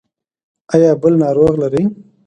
ایا 0.73 0.91
بل 1.01 1.13
ناروغ 1.21 1.53
لرئ؟ 1.61 1.83